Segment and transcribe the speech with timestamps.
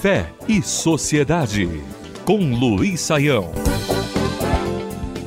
[0.00, 1.68] Fé e Sociedade,
[2.24, 3.50] com Luiz Saião.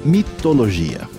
[0.05, 1.09] Mitologia.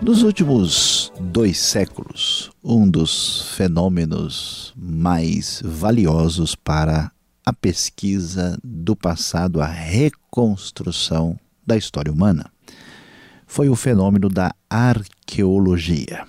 [0.00, 7.10] Nos últimos dois séculos, um dos fenômenos mais valiosos para
[7.44, 12.50] a pesquisa do passado, a reconstrução da história humana,
[13.46, 16.24] foi o fenômeno da arqueologia.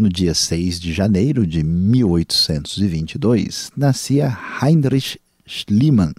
[0.00, 6.14] No dia 6 de janeiro de 1822, nascia Heinrich Schliemann,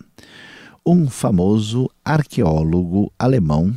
[0.86, 3.74] um famoso arqueólogo alemão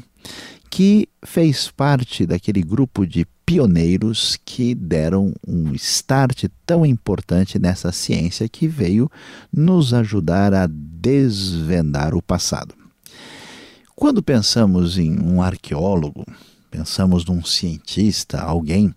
[0.69, 8.47] que fez parte daquele grupo de pioneiros que deram um start tão importante nessa ciência
[8.47, 9.11] que veio
[9.51, 12.75] nos ajudar a desvendar o passado.
[13.97, 16.27] Quando pensamos em um arqueólogo,
[16.71, 18.95] pensamos num cientista, alguém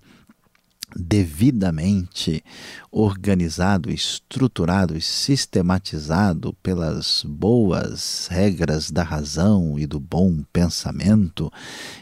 [0.98, 2.44] devidamente
[2.92, 11.52] organizado, estruturado e sistematizado pelas boas regras da razão e do bom pensamento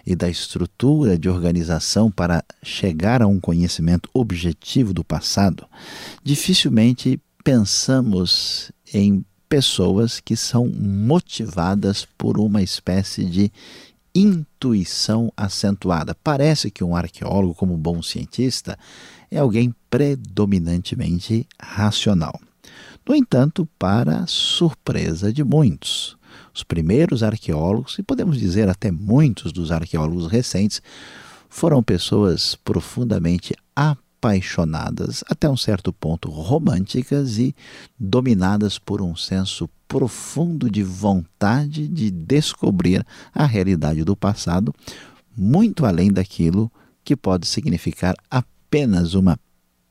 [0.05, 5.65] e da estrutura de organização para chegar a um conhecimento objetivo do passado,
[6.23, 13.51] dificilmente pensamos em pessoas que são motivadas por uma espécie de
[14.15, 16.15] intuição acentuada.
[16.23, 18.79] Parece que um arqueólogo, como um bom cientista,
[19.29, 22.39] é alguém predominantemente racional.
[23.07, 26.17] No entanto, para surpresa de muitos,
[26.53, 30.81] os primeiros arqueólogos, e podemos dizer até muitos dos arqueólogos recentes,
[31.49, 37.55] foram pessoas profundamente apaixonadas, até um certo ponto românticas e
[37.99, 44.73] dominadas por um senso profundo de vontade de descobrir a realidade do passado,
[45.35, 46.71] muito além daquilo
[47.03, 49.39] que pode significar apenas uma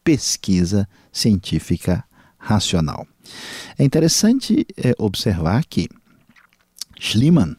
[0.02, 2.04] pesquisa científica
[2.36, 3.06] racional.
[3.78, 5.88] É interessante é, observar que
[6.98, 7.56] Schliemann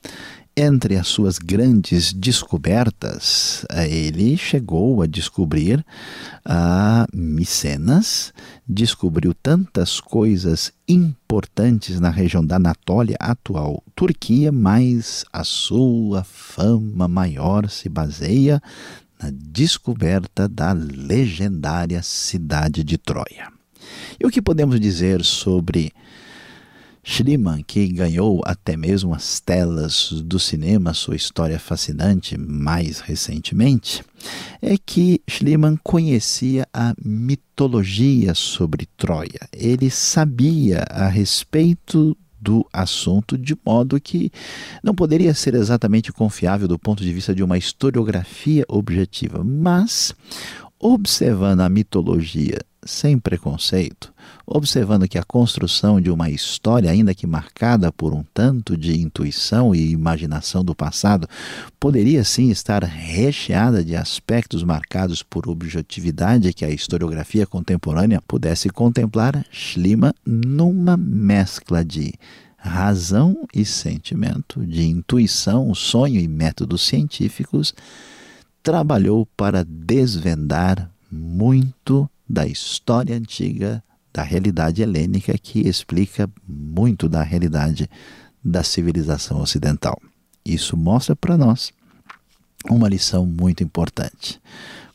[0.57, 5.85] entre as suas grandes descobertas, eh, ele chegou a descobrir
[6.45, 8.33] a Micenas,
[8.65, 17.69] descobriu tantas coisas importantes na região da Anatólia, atual Turquia, mas a sua fama maior
[17.69, 18.61] se baseia
[19.21, 23.51] na descoberta da legendária cidade de Troia.
[24.17, 25.91] E o que podemos dizer sobre
[27.07, 34.03] Schliemann, que ganhou até mesmo as telas do cinema, sua história fascinante mais recentemente,
[34.59, 39.47] é que Schliemann conhecia a mitologia sobre Troia.
[39.53, 44.31] Ele sabia a respeito do assunto de modo que
[44.83, 50.13] não poderia ser exatamente confiável do ponto de vista de uma historiografia objetiva, mas
[50.79, 54.13] observando a mitologia sem preconceito,
[54.45, 59.73] observando que a construção de uma história, ainda que marcada por um tanto de intuição
[59.73, 61.27] e imaginação do passado,
[61.79, 69.43] poderia sim estar recheada de aspectos marcados por objetividade que a historiografia contemporânea pudesse contemplar,
[69.51, 72.13] Schliemann, numa mescla de
[72.55, 77.73] razão e sentimento, de intuição, sonho e métodos científicos,
[78.63, 87.89] trabalhou para desvendar muito da história antiga, da realidade helênica, que explica muito da realidade
[88.43, 89.99] da civilização ocidental.
[90.45, 91.71] Isso mostra para nós
[92.69, 94.39] uma lição muito importante.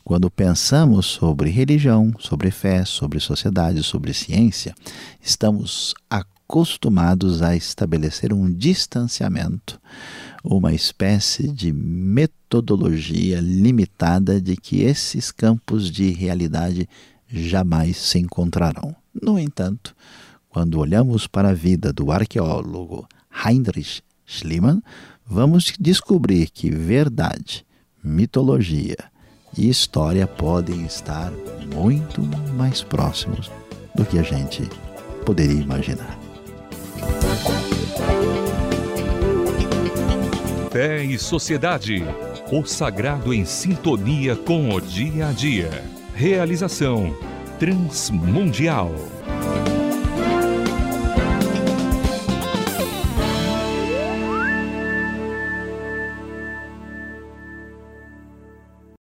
[0.03, 4.73] Quando pensamos sobre religião, sobre fé, sobre sociedade, sobre ciência,
[5.21, 9.79] estamos acostumados a estabelecer um distanciamento,
[10.43, 16.89] uma espécie de metodologia limitada de que esses campos de realidade
[17.31, 18.95] jamais se encontrarão.
[19.13, 19.95] No entanto,
[20.49, 23.07] quando olhamos para a vida do arqueólogo
[23.45, 24.81] Heinrich Schliemann,
[25.25, 27.65] vamos descobrir que verdade,
[28.03, 28.97] mitologia
[29.57, 31.31] e história podem estar
[31.73, 32.21] muito
[32.53, 33.51] mais próximos
[33.95, 34.63] do que a gente
[35.25, 36.19] poderia imaginar.
[40.71, 42.03] Fé e Sociedade.
[42.51, 46.00] O sagrado em sintonia com o dia a dia.
[46.21, 47.17] Realização
[47.57, 48.91] Transmundial.